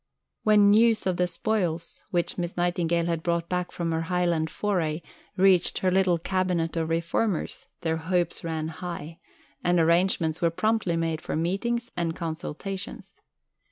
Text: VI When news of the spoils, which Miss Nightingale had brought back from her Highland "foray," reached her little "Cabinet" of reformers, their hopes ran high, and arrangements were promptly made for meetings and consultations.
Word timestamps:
VI 0.01 0.37
When 0.45 0.71
news 0.71 1.05
of 1.05 1.17
the 1.17 1.27
spoils, 1.27 2.05
which 2.09 2.35
Miss 2.35 2.57
Nightingale 2.57 3.05
had 3.05 3.21
brought 3.21 3.47
back 3.47 3.71
from 3.71 3.91
her 3.91 4.01
Highland 4.01 4.49
"foray," 4.49 5.03
reached 5.37 5.77
her 5.77 5.91
little 5.91 6.17
"Cabinet" 6.17 6.75
of 6.75 6.89
reformers, 6.89 7.67
their 7.81 7.97
hopes 7.97 8.43
ran 8.43 8.69
high, 8.69 9.19
and 9.63 9.79
arrangements 9.79 10.41
were 10.41 10.49
promptly 10.49 10.95
made 10.97 11.21
for 11.21 11.35
meetings 11.35 11.91
and 11.95 12.15
consultations. 12.15 13.13